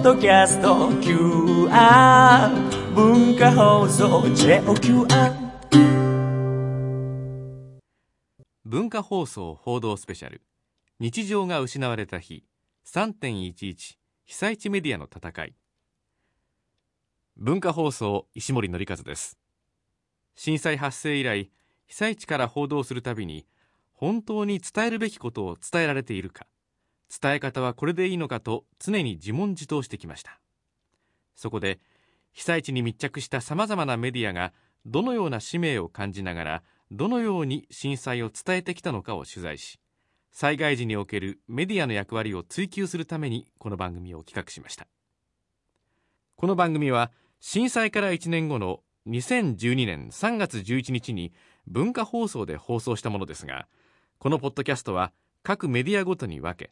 [0.00, 2.48] ッドキャスト QR
[2.94, 5.06] 文化放送 JOQR
[8.64, 10.40] 文化放送報道スペシャル。
[11.00, 12.44] 日常が失われた日。
[12.86, 15.54] 3.11被災地メディアの戦い。
[17.36, 19.38] 文化放送石森紀和です。
[20.34, 21.50] 震災発生以来
[21.88, 23.44] 被災地から報道するたびに
[23.92, 26.46] 本当に伝えるべきことを伝えられているか。
[27.10, 30.40] 伝え方はこれでいいのかと常に自問自答してきました。
[31.34, 31.80] そこで
[32.32, 34.52] 被災地に密着したさまざまなメディアが
[34.86, 39.80] どのような使命を感じながらどのように震災を伝えてきたのかを取材し
[40.32, 44.86] 災害時におけるメディアの役割を追求するためにこの番組を企画しました。
[46.36, 51.32] この番組は震災から1年後の2012年3月11日に
[51.66, 53.66] 文化放送で放送したものですが
[54.18, 56.70] このポッドキャストは各メディアごとに分け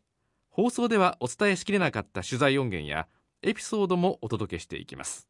[0.58, 3.06] 放送ではお伝えしきれなかった取材音源や
[3.42, 5.28] エピソードもお届けしていきます。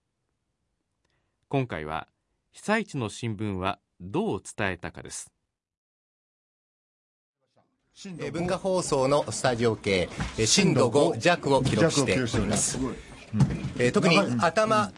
[1.51, 2.09] 今回は
[2.51, 5.31] 被災地の新聞はどう伝えたかです。
[8.07, 12.79] えー文化放送のスタジオ系えー震度5弱を記録しております、
[13.79, 14.91] えー特に頭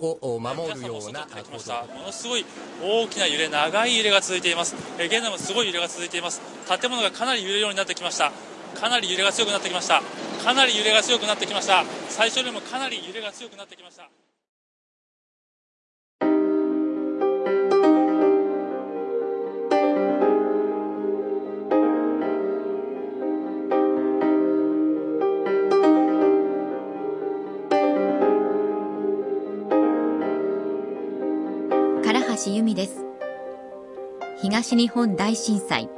[0.00, 2.44] をお守るようなものすごい
[2.82, 4.76] 大きな揺れ長い揺れが続いています。
[4.98, 6.42] えー現在もすごい揺れが続いています。
[6.68, 8.32] 建物がかなり揺れるようになってきました
[8.78, 10.02] かなり揺れが強くなってきました。
[10.42, 11.84] かなり揺れが強くなってきました。
[12.08, 14.08] 最初よりもかなり揺れが強くなってきました。
[32.02, 33.04] 唐橋由美です。
[34.40, 35.88] 東日本大震災。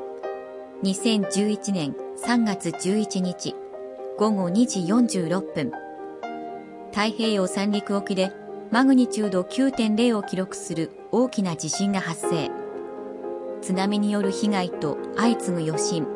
[0.83, 3.57] 2011年3月11日
[4.17, 5.73] 午後2時46分
[6.93, 8.33] 太平洋三陸沖で
[8.71, 12.51] マグニチュード9.0を記録する大きな地震が発生。
[13.61, 16.07] 津波による被害と相次ぐ余震。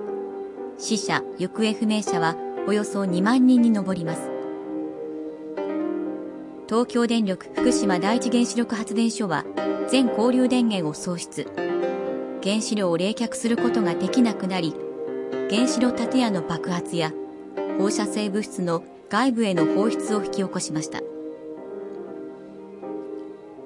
[0.78, 2.36] 死者行方不明者は
[2.68, 4.30] およそ2万人に上ります。
[6.68, 9.44] 東京電力福島第一原子力発電所は
[9.88, 11.46] 全交流電源を喪失
[12.44, 14.74] 原子炉を冷却することができなくなり
[15.50, 17.10] 原子炉建屋の爆発や
[17.78, 21.00] 放射性物質の外部への放出を引き起こしました。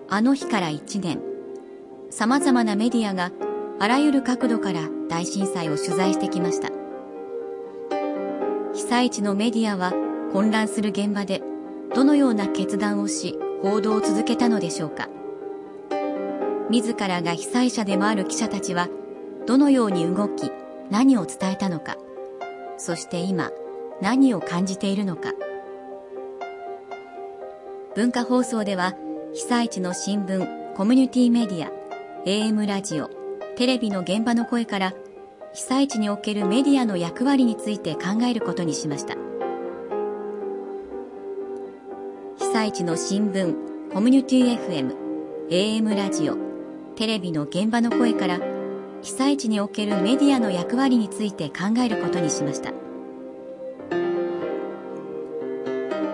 [0.08, 1.20] あの日から1年
[2.10, 3.32] さまざまなメディアが
[3.80, 6.68] あらゆる角度から大震災を取材してきました。
[8.74, 9.92] 被災地のメディアは
[10.32, 11.42] 混乱する現場で
[11.94, 15.08] どのような決断をし報道を続けたのでしょうか。
[16.70, 18.88] 自らが被災者でもある記者たちは
[19.46, 20.52] どのように動き
[20.92, 21.96] 何を伝えたのか。
[22.76, 23.50] そして今
[24.02, 25.32] 何を感じているのか。
[27.96, 28.94] 文化放送では
[29.32, 31.70] 被災地の新聞コミュニティメディア
[32.26, 33.08] AM ラジオ
[33.56, 34.92] テレビの現場の声から
[35.54, 39.14] 被災地におけるメディアの役割について考えることにしました。
[42.38, 43.54] 被災地の新聞
[43.94, 44.94] コミュニティ FM
[45.48, 46.36] AM ラジオ
[46.96, 48.51] テレビの現場の声から
[49.02, 52.72] 被災地におけるメディアの役割について考えることにしました。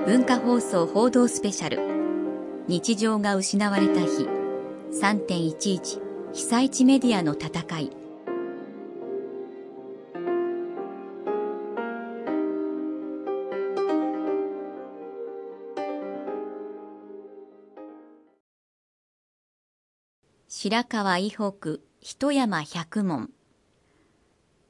[0.07, 1.81] 文化放送報道スペシャル。
[2.67, 4.27] 日常が失われた日。
[4.93, 6.01] 3.11
[6.33, 7.91] 被災地メディアの戦い。
[20.49, 21.88] 白川以北。
[22.01, 23.31] 一山百門。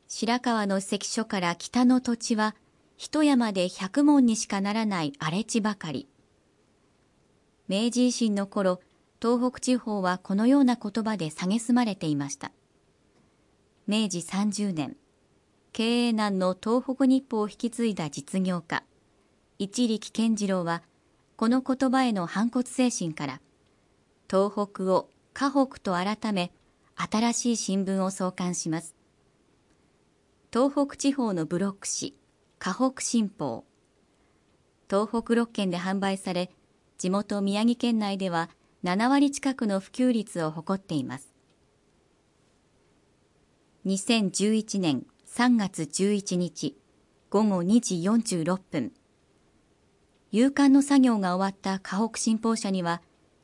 [0.09, 2.56] 白川の関所から北の土地は
[2.97, 6.09] 一山で百門にしかならない荒れ地ばかり。
[7.69, 8.81] 明治維新の頃
[9.21, 12.50] 東北地方はこのような言葉で蔑まれていました。
[13.87, 14.97] 明治30年
[15.72, 18.85] 経営難の東北日報を引き継いだ実業家
[19.58, 20.82] 一力健次郎は
[21.37, 23.41] この言葉への反骨精神から
[24.31, 26.52] 東北を河北と改め
[27.00, 28.97] 新しい新聞を創刊します。
[30.53, 32.15] 東北地方のブロック紙
[32.59, 33.65] 河北新報。
[34.91, 36.50] 東北6県で販売され
[36.97, 38.50] 地元宮城県内では
[38.83, 41.33] 7割近くの普及率を誇っています。
[43.87, 46.77] 2011年3月11日
[47.31, 48.93] 午後2時46分
[50.33, 53.03] 夕刊の作業が終わった河北新報社には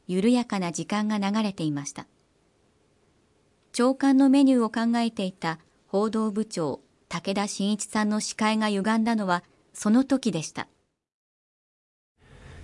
[0.09, 2.07] 緩やかな時間が流れていました。
[3.77, 9.43] 朝刊のメニューを考えていた報道部長武田真一さんの視界が歪んだのは
[9.73, 10.69] その時でした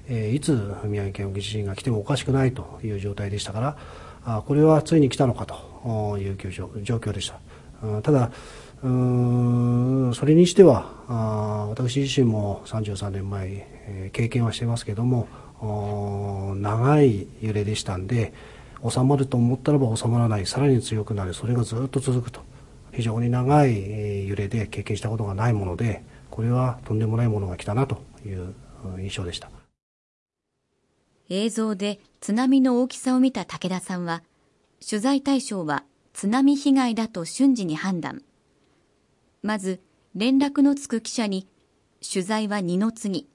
[0.08, 0.52] えー、いつ
[0.84, 3.76] 宮城県沖地震が来てもおかしくないという状態でしたから
[4.24, 6.66] あこれはついに来たのかという状
[6.96, 8.02] 況でした。
[8.02, 8.30] ただ
[8.82, 13.48] うそれにしてはあ私自身も33年前、
[13.86, 15.26] えー、経験はしてますけども
[16.56, 18.32] 長い揺れでしたんで
[18.88, 20.46] 収まると思ったらば収まらない。
[20.46, 21.34] さらに強くなる。
[21.34, 22.40] それがずっと続くと。
[22.92, 28.52] 非常に長い揺れで経験したことがないものでこれはとんでもないものが来たなという
[28.98, 29.50] 印象でした。
[31.28, 34.22] 映像で津波の大きさを見た武田さんは
[34.86, 38.22] 取材対象は津波被害だと瞬時に判断。
[39.42, 39.80] まず
[40.16, 41.46] 連絡のつく記者に
[42.02, 43.28] 取材は二の次。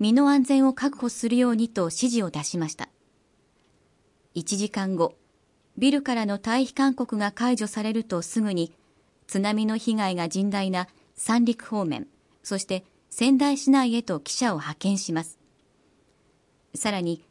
[0.00, 2.88] 身の安全を確保するようにと指示を出しました。
[4.34, 5.14] 1時間後
[5.76, 8.72] ビルからの退避勧告が解除されるとすぐに
[9.26, 12.06] 津波の被害が甚大な三陸方面
[12.42, 15.38] そして仙台市内へと記者を派遣します。
[16.74, 17.24] さらに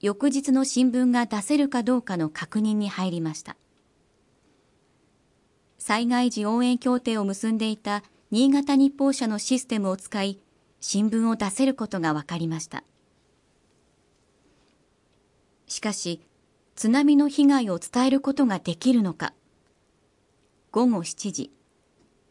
[0.00, 3.56] 翌日の新聞が出せるかどうかの確認に入りました。
[5.78, 8.02] 災害時応援協定を結んでいた
[8.32, 10.40] 新潟日報社のシステムを使い
[10.80, 12.82] 新聞を出せることが分かりました。
[15.68, 16.20] しかし
[16.78, 19.34] 津波の被害を伝えることができるのか。
[20.70, 21.50] 午後7時。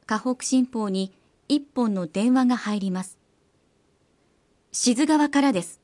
[0.06, 1.12] 河北新報に
[1.50, 3.18] 一本の電話が入ります。
[4.72, 5.82] 静川からです。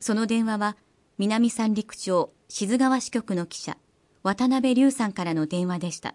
[0.00, 0.78] その電話は
[1.18, 3.76] 南三陸町静川支局の記者
[4.22, 6.14] 渡辺隆さんからの電話でした。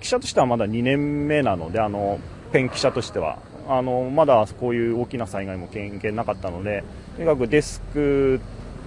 [0.00, 2.20] 記者としてはまだ2年目なので、あの
[2.52, 3.38] ペン記者としては。
[3.66, 6.84] あの、まだこういう大きな災害も経験なかったので、
[7.16, 8.38] とにかくデスク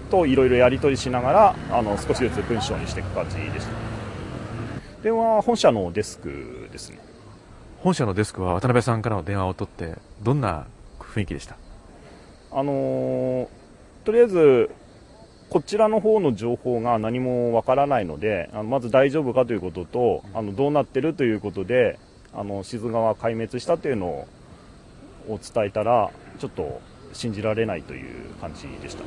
[0.05, 3.71] といろいろやり取りしながら、あの少しずつ文章にしていく感じでした。
[5.03, 6.99] 電話は本社のデスクですね。
[7.79, 10.65] 本社のデスクは渡辺さんからの電話を取って、どんな
[10.99, 11.55] 雰囲気でした？
[12.51, 13.49] あの
[14.03, 14.71] とりあえず
[15.49, 21.99] こちらの方の情報が何もわからないので、あのまず大丈夫かということと、あのどうなってるということで、
[22.33, 24.27] あの静川壊滅したというのを
[25.27, 26.09] 伝えたら、
[26.39, 26.81] ちょっと
[27.13, 29.03] 信じられないという感じでした。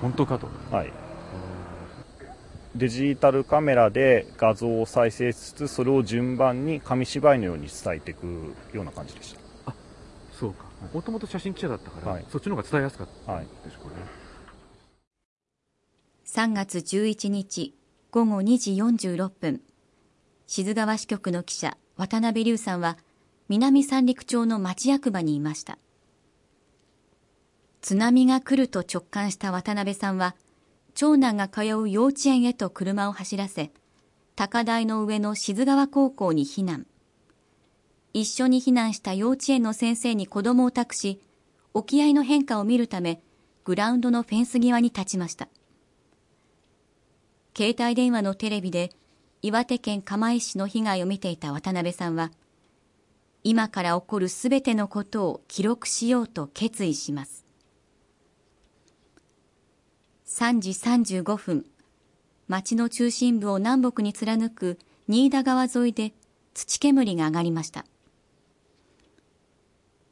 [0.00, 0.48] 本当かと。
[0.70, 0.92] はい。
[2.76, 9.40] デジタルカメラで画像を再生しつつ、それを順番に紙芝居のように伝えていくような感じでした。
[9.66, 9.74] あ、
[10.32, 10.64] そうか。
[10.92, 13.86] もともと写真記者だったから、はい、そっちの方が伝えやすかったんでしょ。
[13.86, 14.28] はい
[16.30, 17.74] 3月11日
[18.10, 19.62] 午後2時46分
[20.46, 22.98] 静川支局の記者渡辺隆さんは
[23.48, 25.78] 南三陸町の町役場にいました
[27.88, 30.36] 津波が来ると直感した渡辺さんは
[30.94, 33.72] 長男が通う幼稚園へと車を走らせ
[34.36, 36.86] 高台の上の静川高校に避難。
[38.12, 41.22] 一緒に避難した幼稚園の先生に子供を託し
[41.72, 43.22] 沖合の変化を見るため
[43.64, 45.48] グラウンドのフェンス際に立ちました。
[47.56, 48.90] 携帯電話のテレビで
[49.40, 52.32] 岩手県釜石市の被害を見ていた渡辺さんは
[53.44, 57.47] 今から起こるすべてのことを記録しようと決意します。
[60.28, 61.64] 3時35分。
[62.48, 64.78] 町の中心部を南北に貫く
[65.08, 66.12] 新田川沿いで
[66.52, 67.86] 土煙が上がりました。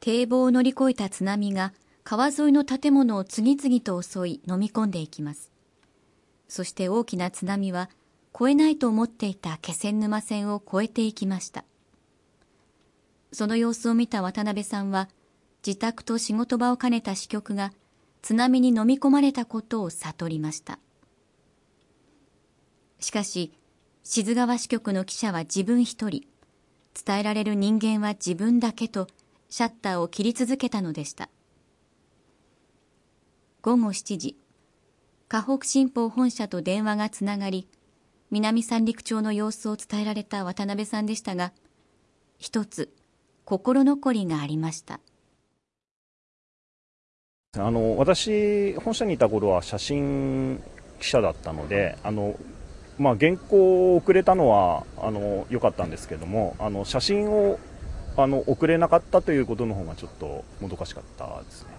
[0.00, 5.52] 堤防を乗り越えた津波が川沿いの建物を次々と襲い飲み込んでいきます。
[6.48, 7.90] そして大きな津波は
[8.34, 11.64] 越えないと思っていた気仙沼線を越えていきました。
[13.32, 15.10] その様子を見た渡辺さんは
[15.64, 17.70] 自宅と仕事場を兼ねた支局が
[18.26, 20.80] 津波に飲み込まれたことを悟りました。
[22.98, 23.52] しかし
[24.02, 26.24] 静川支局の記者は自分一人
[27.06, 29.06] 伝えられる人間は自分だけと
[29.48, 31.28] シャッターを切り続けたのでした。
[33.62, 34.36] 午後7時
[35.28, 37.68] 河北新報本社と電話がつながり
[38.32, 41.52] 南三陸町の様子を伝えられた渡辺さんでしたが
[42.38, 42.92] 一つ
[43.44, 44.98] 心残りがありました。
[47.58, 50.62] あの私、本社にいた頃は写真
[51.00, 52.38] 記者だったのであの、
[52.98, 57.58] まあ、原稿を送れたのはあの良かったんですけどもあの写真を
[58.16, 61.70] あの送れなかったということの方がちょっともどかしかったですね。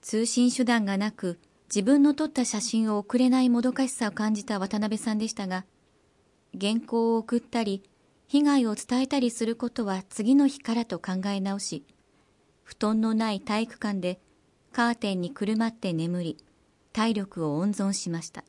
[0.00, 5.64] 通信手段がなく自分の撮った写真を送れないもどかしさを感じた渡辺さんでしたが
[6.58, 7.84] 原稿を送ったり
[8.26, 11.84] 被害を伝えたりすることは次の日からと考え直し
[12.70, 14.20] 布団のない体育館で
[14.70, 16.36] カーテンにくるまって眠り
[16.92, 18.44] 体力を温存しました。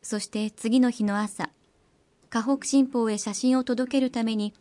[0.00, 1.50] そして次の日の朝
[2.30, 4.54] 河北新報へ写真を届けるために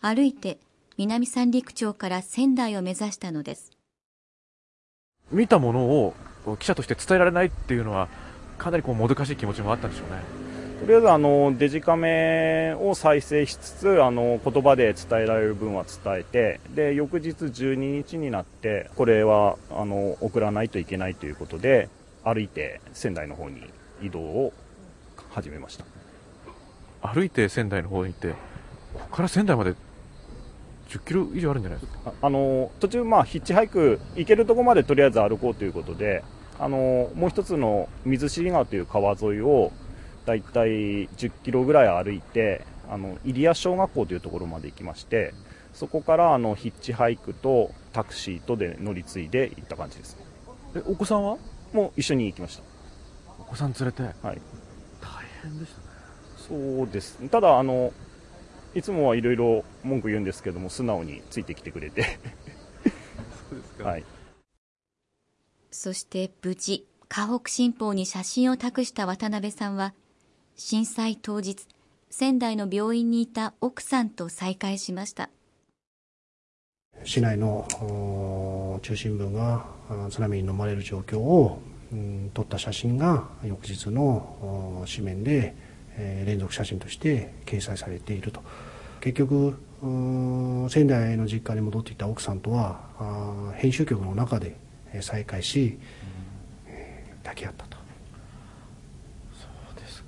[0.00, 0.58] 歩いて
[0.96, 3.70] 南三陸町から仙台を目指したのです。
[5.30, 6.14] 見たものを
[6.58, 8.08] 記者として伝えられないっていうのは
[8.58, 10.37] かなりこうもどかしい気持ちもあったんでしょうね。
[10.80, 21.88] とりあえずあのデジカメを再生しつつあの言葉で伝えられる分は伝えてで翌日12日になってこれはあの送らないといけないということで
[22.24, 23.62] 歩いて仙台の方に
[24.00, 24.52] 移動を
[25.30, 25.84] 始めました。
[27.00, 28.30] 歩いて仙台の方に行って
[28.94, 29.74] ここから仙台まで
[30.88, 32.12] 10キロ以上あるんじゃないですか？
[32.22, 36.24] ああの途中、まあ、ヒッチハイク行けるところまでとりあえず歩こうということで
[36.58, 39.70] あのもう一つの水尻川という川沿いを
[40.28, 45.32] だいたい10キロぐらい歩いてあの入谷小学校というところまで行きまして
[45.72, 50.16] そこからあのヒッチハイクとタクシーとで乗り継いで行った感じです。
[50.16, 50.22] ね
[50.76, 51.38] えお子さんは？
[51.72, 52.62] もう一緒に行きました。
[53.40, 54.02] お子さん連れて？
[54.02, 54.12] はい。
[54.22, 55.86] 大変でしたね。
[56.36, 57.16] そうです。
[57.30, 57.92] ただあの
[58.74, 62.18] いつもはいろいろ文句言うんですけども素直についてきてくれて。
[63.48, 64.04] そうですはい。
[65.70, 69.94] そして無事河北新報に写真を託した渡辺さんは
[70.60, 71.68] 震災当日
[72.10, 75.30] 仙台の病院にいた奥さんと再会しました。
[77.04, 79.66] 市内の中心部が
[80.10, 81.62] 津波に飲まれる状況を、
[82.34, 85.54] 撮った写真が翌日の紙面で、
[85.96, 88.42] 連続写真として掲載されていると。
[89.00, 89.56] 結局
[90.68, 94.56] 仙台の実家に戻っていた奥さんとは編集局の中で
[95.02, 95.78] 再会し、
[97.22, 97.77] 抱き合ったと。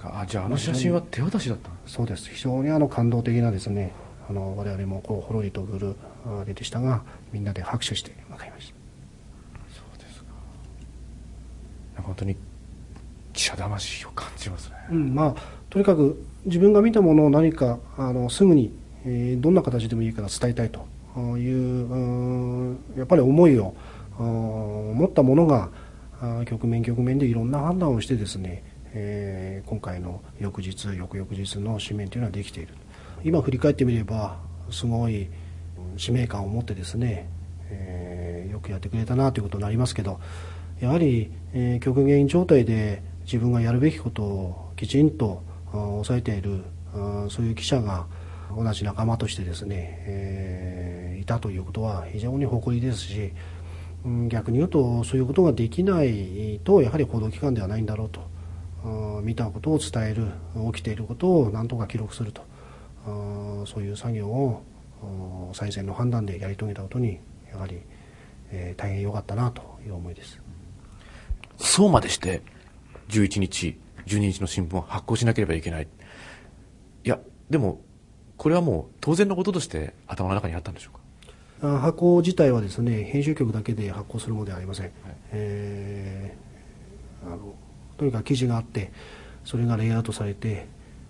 [0.00, 0.21] か？
[0.21, 2.30] あじゃああの写真は手渡しだったそうです。
[2.30, 3.92] 非常にあの感動的なですね
[4.28, 7.02] あの我々もこうほろりとくるあれでしたが
[7.33, 8.75] みんなで拍手して向かいました。
[9.75, 10.26] そうですか。
[11.95, 12.37] なんか本当に
[13.33, 14.76] 記者魂を感じますね。
[14.90, 18.73] うん、まあとにかく自分が見たものを何かあのすぐに、
[19.04, 20.87] えーどんな形でもいいから伝えたいと
[21.38, 21.57] いう
[21.88, 23.75] うんやっぱり思いを
[24.19, 25.71] 持ったものが
[26.47, 28.62] 局面局面でいろんな判断をしてですね、
[28.94, 32.75] えー今回の翌日翌々日の紙面というのはできている。
[33.23, 34.38] 今振り返ってみれば
[34.70, 35.28] すごい
[35.97, 37.28] 使命感を持ってですね、
[37.70, 40.18] えーよくやってくれたなということになりますけど
[40.80, 48.06] やはり、えー極限状態で自分がやるべきことをきちんと抑えているあそういう記者が
[48.56, 53.32] 同じ仲間としてですね、えーいたということは非常に誇りですし、
[54.04, 58.20] うん逆に言うとそういうことができないとやはり報道機関ではないんだろうと。
[59.23, 60.27] 見たことを伝える
[60.73, 62.43] 起きていることを何とか記録すると
[63.67, 64.63] そういう作業を
[65.53, 67.19] 最善の判断でやり遂げたことに
[67.53, 67.81] やはり、
[68.51, 70.41] えー大変良かったなという思いです。
[71.59, 72.43] そうまでして
[73.09, 75.89] 11日12日の新聞を発行しなければいけない。
[77.05, 77.19] いや
[77.51, 77.81] でも
[78.37, 81.75] これはもう当然のこととして頭の中にあったんでしょうか？
[81.77, 84.91] あ発行自体はですね編集局だけで発行するものではありません、
[85.33, 87.55] えーあの
[88.00, 88.90] とにかく記事があって
[89.45, 90.66] それがレイアウトされて、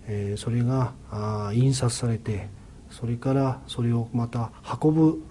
[0.09, 2.49] えーそれがあ印刷されて
[2.91, 4.51] それからそれをまた
[4.83, 5.23] 運ぶ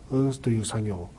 [0.42, 1.10] という作業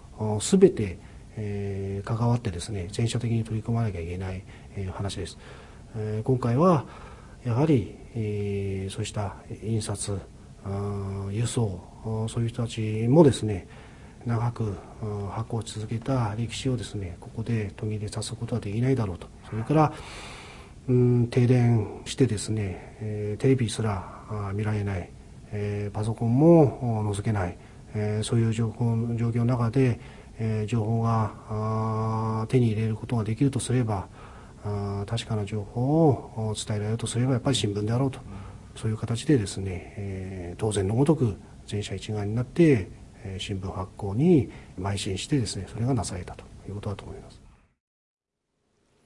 [0.41, 0.99] すべて、
[1.37, 4.43] えー関わってですね全社的に取り組まなきゃいけない、
[4.77, 5.37] えー話です、
[5.95, 6.87] えー今回は
[7.45, 10.19] やはり、えーそうした印刷
[11.31, 11.81] 輸送
[12.31, 13.69] そういう人たちもですね
[14.27, 14.77] 長く
[15.31, 19.27] 発行を続けた歴史をですねここで途切れさすことはできないだろうと。
[19.49, 19.93] それから
[20.89, 25.11] うん停電してですね、えーテレビすら見られない、
[25.53, 27.57] えーパソコンも覗けない、
[27.95, 30.01] えーそういう情報状況の中で、
[30.39, 34.09] えー情報があー手に入れることができるとすれば
[34.65, 38.19] あ確かな情報を伝えられるとすればやっぱり新聞であろうと。
[38.77, 41.37] そういう形でですね、えー当然のごとく
[41.67, 42.89] 全社一丸になって、
[43.39, 47.41] 新聞発行に邁進してですねそれがなされたということだと思います。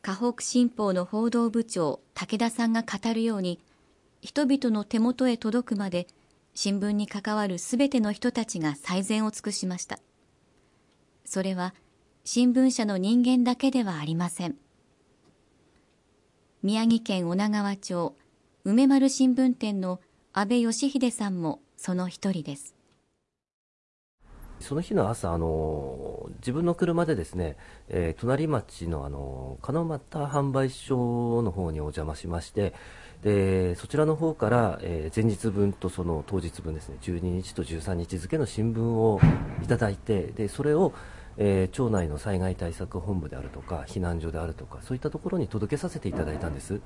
[0.02, 3.58] 河北新報の報道部長武田さんが語るように
[4.20, 6.06] 人々の手元へ届くまで
[6.54, 9.98] 新聞に関わるすべての人たちが最善を尽くしました。
[11.24, 11.74] それは
[12.24, 14.56] 新聞社の人間だけではありません。
[16.62, 18.14] 宮城県女川町
[18.64, 20.00] 梅丸新聞店の
[20.32, 22.74] 安倍義秀さんもその一人です。
[24.64, 27.56] その日の朝、あの自分の車でですね、
[27.88, 32.72] えー隣町のあの鹿俣販売所の方にお邪魔しまして、
[33.22, 39.20] でそちらの方から、えー前日分とその当日分ですね、12日と13日付の新聞を
[39.62, 40.94] いただいて、でそれを、
[41.36, 46.80] えー町内の災害対策本部であるとか避難所であるとかそういったところに届けさせていただいたんです。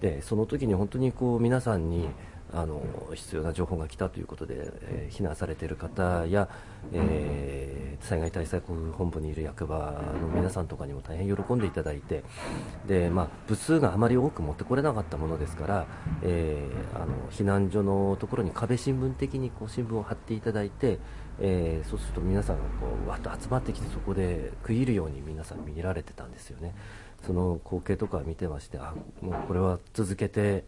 [0.00, 2.08] でその時に本当にこう皆さんに
[2.52, 2.82] あの
[3.14, 6.48] 必要な情報が来たということで、えー、避難されている方や、
[6.92, 12.24] えー、災害対策本部にいる役場の皆さんとかにも大変喜んでいただいて
[12.86, 15.86] で、まあ、部数があまり多く持ってこれなかったものですから、
[16.22, 20.98] えー、あの避難所のところに壁新聞的にこう新聞を貼っていただいて、
[21.40, 26.74] え、そうすると皆さんがこうわっと集まってきてそこで食い入るように皆さん見られてたんですよね。
[27.26, 30.64] その光景とか見てましてあもうこれは続けて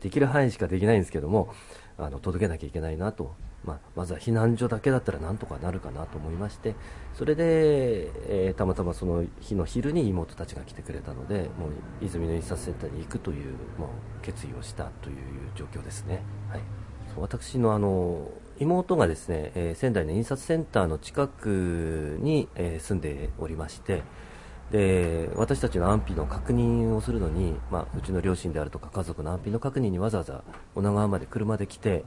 [0.00, 1.52] できる範囲しかできないんですけども
[1.98, 3.34] あの届けなきゃいけないなと、
[3.64, 6.74] まあ、まずは避難所だけだったらなんとかなるかなと思いまして
[7.14, 11.70] それで、えー、たまたまその日の昼に妹たちが来てくれたのでもう
[12.02, 13.88] 泉の印刷センターに行くというもう
[14.22, 15.16] 決意をしたという
[15.54, 16.22] 状況ですね。
[16.50, 16.60] はい、
[17.16, 24.02] 私のあの妹がですね、えー、仙台の印刷センターの近くに、えー、住んでおりまして、
[24.70, 30.42] で私たちの安否の確認をするのに、まあ、うちの両親であるとか家族の安否の確認にわざわざ
[30.74, 32.04] 女川まで車で来て、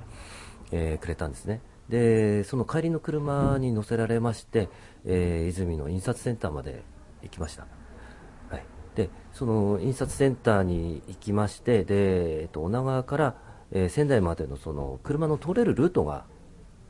[0.71, 1.61] えー、くれたんですね。
[1.89, 4.69] でその帰りの車に乗せられまして、
[5.05, 6.83] えー、泉の印刷センターまで
[7.23, 7.65] 行きました、
[8.49, 8.63] はい、
[8.95, 13.35] でその印刷センターに行きましてで、えっと、女川から、
[13.71, 16.25] えー、仙台までのその車の通れるルートが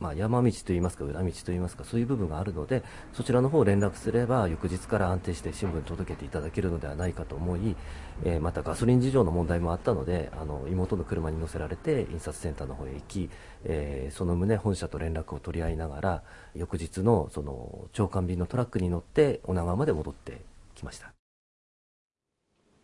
[0.00, 7.76] まあ、山道といいますか裏道といいますかそういう部分があるのでそちらの方を連絡すれば翌日から安定して新聞に届けていただけるのではないかと思い、
[8.24, 13.30] えー、またガソリン事情の問題もあったのであの妹の車に乗せられて印刷センターの方へ行き、
[13.64, 16.22] えー、その旨本社と連絡を取り合いながら
[16.54, 20.40] 翌日のその長官便のトラックに乗って女川まで戻って
[20.74, 21.12] きました。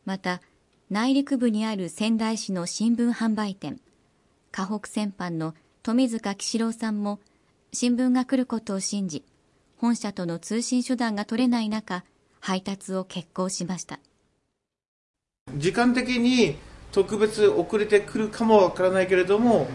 [0.05, 0.41] また
[0.89, 3.81] 内陸部にある仙台市の新聞販売店
[4.53, 5.55] 河北戦犯の
[5.87, 7.21] 富塚喜四郎さんも
[7.73, 9.25] 新聞が来ることを信じ
[9.77, 12.03] 本社との通信手段が取れない中
[12.41, 14.01] 配達を決行しました。
[15.57, 16.57] 時間的に
[16.91, 19.69] 特別遅れてくるかもわからないけれども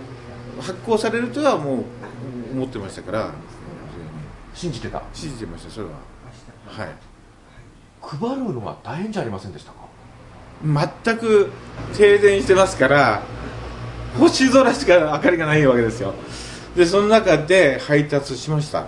[0.59, 1.85] 発行されるとはもう
[2.51, 3.31] 思ってましたから。
[4.53, 5.01] 信じてた？
[5.13, 5.93] 信じてましたそれは。
[6.67, 6.89] はい。
[8.01, 9.87] 配るのは大変じゃありませんでしたか？
[11.05, 11.53] 全く
[11.95, 13.23] 停電してますから
[14.17, 16.13] 星空しか明かりがないわけですよ。
[16.75, 18.87] でその中で配達しました。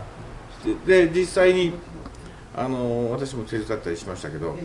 [0.85, 1.73] で実際に
[2.55, 4.55] あの私も手伝ったりしましたけど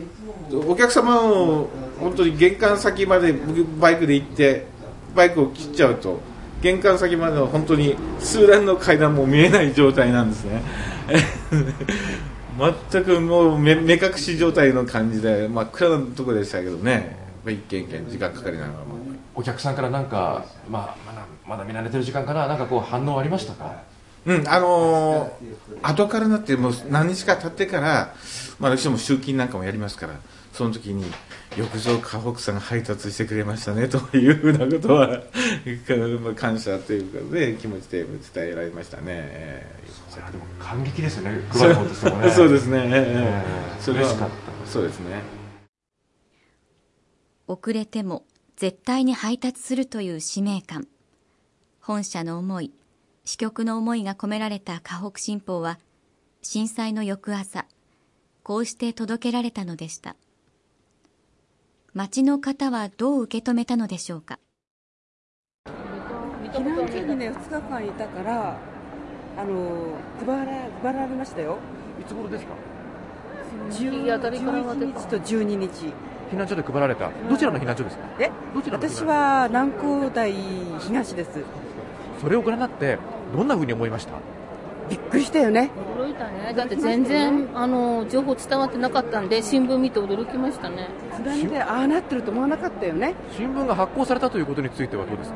[0.67, 1.69] お客様を
[1.99, 3.33] 本当に玄関先まで
[3.79, 4.67] バイクで行って
[5.15, 6.19] バイクを切っちゃうと
[6.61, 10.61] 玄関先までは本当に数段の階段も見えない状態なんですね。
[12.91, 17.17] 全くもう目隠し状態の感じで真っ暗なとこでしたけどね。
[17.47, 18.98] 一軒一軒時間かかりながらも。
[19.39, 23.83] お客さんからなんか、まあ、まだまだ見慣れてる時間からなんかこう反応ありましたか？
[24.25, 25.31] うんあのー、
[25.81, 28.13] 後からなってもう何日か経ってから、
[28.59, 30.19] まあ、私も集金なんかもやりますから
[30.51, 31.05] その時に
[31.55, 35.21] よくぞ河北さんが配達してくれましたねというふうなことは
[36.35, 42.29] 感謝というかで気持ちで伝えられましたね、えー、でも感激ですよね配る方としてもね。
[42.35, 44.09] そうですね、えー、それは
[44.65, 45.21] そうですね。
[47.47, 48.25] 遅れても
[48.59, 50.85] 絶対に配達するという使命感。
[51.79, 52.73] 本社の思い
[53.23, 55.79] 支局の思いが込められた河北新報は
[56.41, 57.65] 震災の翌朝
[58.43, 60.17] こうして届けられたのでした。
[61.93, 64.39] 町の方はどう受け止めたのでしょうか？
[66.51, 68.57] 避難所にね2日間いたから
[69.37, 71.59] あの配ら配られましたよ。
[71.97, 72.55] いつ頃ですか
[73.69, 75.93] ？11日と12日
[76.31, 77.09] 避難所で配られた。
[77.29, 78.03] どちらの避難所ですか？
[78.19, 78.29] え
[78.71, 80.33] 私は南高台
[80.79, 81.29] 東です。
[82.21, 82.97] それをご覧になって
[83.35, 84.13] どんなふうに思いました？
[84.89, 85.69] びっくりしたよね。
[85.95, 86.53] 驚いたね。
[86.55, 90.89] だって全然あの情報伝わってなかったんで新聞見て驚きましたね。
[91.15, 93.13] 津波でああなってると思わなかったよね。
[93.35, 95.35] 新聞が発行されたということについてはどうですか？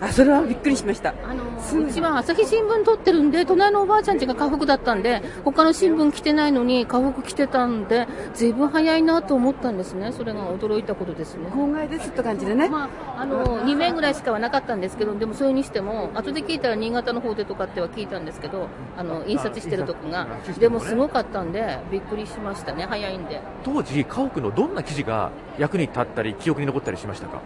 [0.00, 1.14] あそれはびっくりしました。
[1.24, 10.12] あのうちは朝日新聞撮ってるんで隣のおばあちゃん家が河北だったんで他の新聞来てないのに河北来てたんでずいぶん早いなと思ったんですね。
[10.12, 11.50] それが驚いたことですね。
[11.54, 20.26] 号外ですって感じでね、まあ、あの2名ぐらいしかはなかったんですけどでもそれにしても後で聞いたら新潟の方でとかっては聞いたんですけどあの印刷してるとこが。
[20.58, 22.86] でもすごかったんでびっくりしましたね。
[22.88, 23.40] 早いんで。
[23.64, 27.40] 当時家屋のどんな記事が役に立ったり記憶に残ったりしましたか？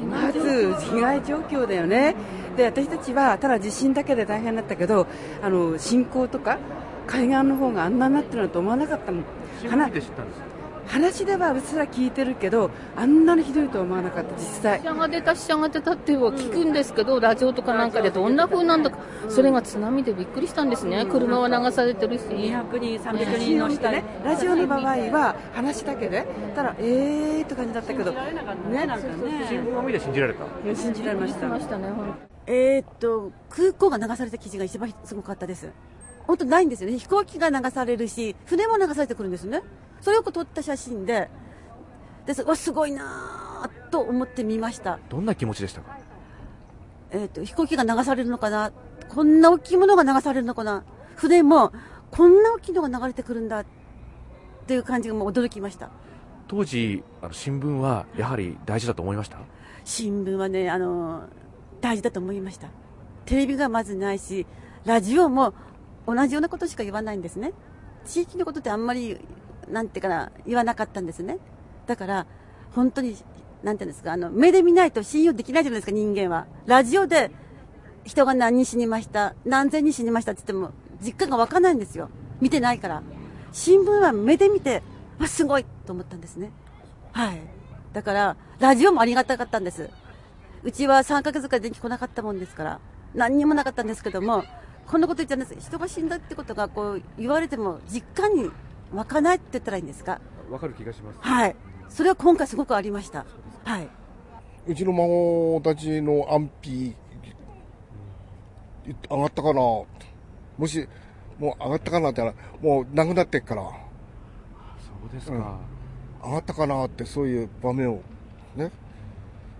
[0.00, 2.14] まず被害状況だよね、
[2.56, 5.06] で私たちはただ地震だけで大変だったけど、
[5.42, 6.58] あの侵攻とか
[7.06, 9.24] 海岸の方があんなになってるのと思わなかったもん。
[9.62, 10.10] 知ったんです
[10.92, 14.80] 話ではうっすら聞いてるけどあんなにひどいとは思わなかった実際。
[14.80, 18.98] 死者が出た死者が出たっては聞くんですけど、ラジオとかなんかでどんな風なんだか
[19.30, 22.24] それが津波でびっくりしたんですね、車は流されてるし。
[22.24, 24.04] 200人300人の下ね。
[24.22, 28.12] ラジオの場合は話だけでたらえーって感じだったけど。
[28.12, 29.46] ねなんかね。
[29.48, 30.44] 新聞を見て信じられた？
[30.74, 31.48] 信じられました。
[31.48, 31.88] ましたね
[32.46, 35.70] えーっと空港が流された記事が一番すごかったです
[36.26, 36.98] 本当ないんですよね。
[36.98, 39.62] 飛行機が流されるし船も流されてくるんですね。
[40.00, 41.30] それをよく撮った写真で
[42.26, 44.98] ですわすごいなと思ってみました。
[45.08, 45.98] どんな気持ちでしたか？
[47.10, 48.72] えー、と飛行機が流されるのかな？
[49.08, 50.84] こんな大きいものが流されるのかな？
[51.16, 51.72] 船も
[52.10, 53.60] こんな大きいのが流れてくるんだ。
[53.60, 53.66] っ
[54.66, 55.90] ていう感じがもう驚きました。
[56.48, 59.38] 当時あの新聞はやはり大事だと思いました？
[59.84, 61.24] 新聞はねあの
[61.80, 62.68] 大事だと思いました。
[63.24, 64.46] テレビがまずないし
[64.84, 65.54] ラジオも
[66.06, 67.52] 同じようなことしか言わないんですね。
[68.04, 69.18] 地域のことってあんまり
[69.68, 71.38] なんていうかな言わなかったんですね。
[71.86, 72.26] だから
[72.74, 73.16] 本当に
[73.62, 76.46] なんていうんですかあの目で見ないと信用できないじゃないですか人間は。
[76.66, 77.30] ラジオで
[78.04, 82.08] 人が何人死にました何千人死にましたって言っても実感が湧かないんですよ。
[82.40, 83.02] 見てないから。
[83.52, 84.82] 新聞は目で見て
[85.18, 86.50] あすごいと思ったんですね。
[87.12, 87.40] はい。
[87.92, 89.90] だからラジオもありがたかったんです。
[90.64, 92.80] うちは3ヶ月から電気来なかったもんですから
[93.14, 94.44] 何にもなかったんですけども
[94.86, 95.54] こんなこと言っちゃうんです。
[95.58, 98.50] 人が死んだってことがこう言われても実感に
[98.92, 100.20] 湧かないって言ったらいいんですか？
[100.50, 101.18] わかる気がします。
[101.20, 101.56] はい。
[101.88, 103.24] それは今回すごくありました。
[103.64, 103.88] はい。
[104.66, 106.94] うちの孫たちの安否
[109.08, 109.60] 上がったかな？
[109.60, 109.86] も
[110.66, 110.86] し
[111.38, 113.62] もう上がったかなって言ったらもうなくなってっから。
[113.62, 113.70] そ
[115.08, 115.40] うですか、うん、
[116.22, 118.02] 上がったかなってそういう場面を。
[118.56, 118.70] ね。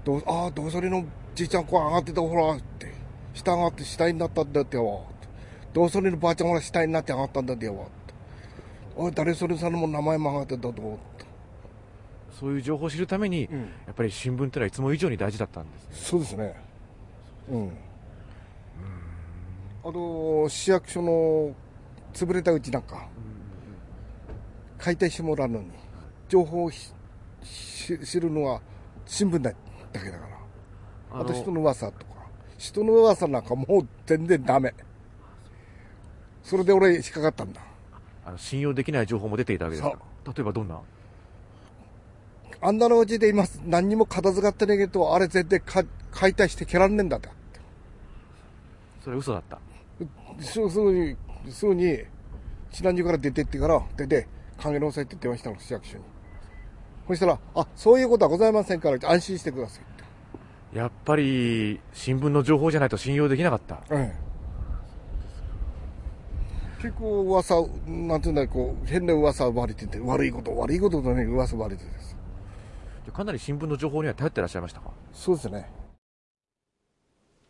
[0.05, 1.05] どうああどうそれの
[1.35, 2.93] じいちゃんこう上がってたほらって。
[3.35, 5.07] 下上がって下になったんだってよ
[5.73, 7.67] どうそれのばあちゃんほら下になって上がったんだって。
[7.67, 7.89] よ
[8.95, 10.99] おい誰それさんのも名前も上がってたと
[12.39, 16.55] そういう情報を知るために、うん、やっぱり新聞ってのはいつも以上に大事だったんです、ね、そうですね。
[17.51, 17.73] うん。
[19.85, 21.55] あと市役所の
[22.13, 23.09] 潰れたうちなんか
[24.79, 25.67] 解体してもらうのに
[26.29, 28.61] 情報を知るのは
[29.07, 29.53] 新聞だ
[29.93, 30.33] けだから。
[31.21, 32.13] あと人の噂とか
[32.59, 34.75] 人の噂なんかもう全然ダメ
[36.43, 37.61] それで俺引っかかったんだ。
[38.25, 39.97] あの信用できない情報も出ていたわけですか？
[40.27, 40.81] 例えばどんな？
[42.61, 47.29] あんなのうちで今何にも片付かってねえけどあれ絶対解体して蹴らんねえんだって。
[49.03, 49.59] それ嘘だった？
[50.41, 51.17] すぐに
[51.51, 51.85] すぐに
[52.71, 54.29] 避難所から出てってから出て
[54.63, 56.05] 考え直さいって電話したの市役所に。
[57.09, 59.81] そしたらあそういうことはございませんから安心してくださ
[60.73, 63.81] いやっぱり新聞の情報じゃないと信用できなかった。
[63.91, 64.22] ええ
[66.83, 72.17] 結構噂なんていうんだこう変な噂ばれてて悪いこと悪いこととね噂ばれてです。
[73.13, 74.91] かなり新聞の情報には頼ってらっしゃいましたか？
[75.13, 75.71] そうですね。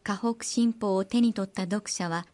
[0.03, 2.27] 河北新報を手に取った読者は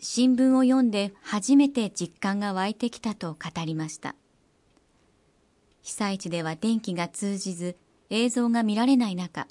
[0.00, 4.14] 新聞を読んで初めて実感が湧いてきたと語りました。
[5.82, 7.76] 被災地では電気が通じず
[8.08, 9.46] 映像が見られない中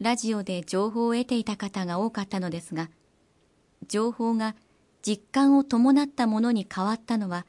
[0.00, 2.90] ラジオで情報を得ていた方が多かったのですが
[3.86, 4.56] 情報が
[5.06, 7.46] 実感を伴ったものに変わったのは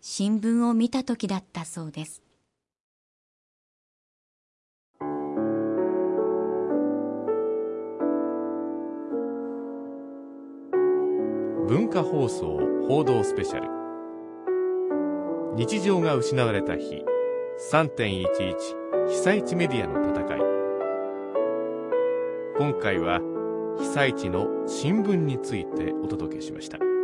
[0.00, 2.22] 新聞を見た時だったそうです。
[11.68, 13.68] 文化放送報道スペシャル。
[15.54, 17.04] 日常が失われた日。
[17.70, 20.40] 3.11被災地メディアの戦い。
[22.56, 23.20] 今回は
[23.78, 26.95] 被災地の新聞についてお届けしました。